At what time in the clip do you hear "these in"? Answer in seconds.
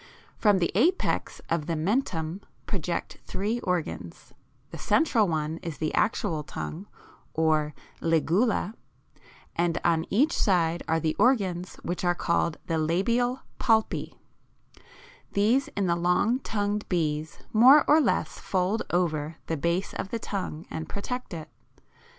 15.33-15.85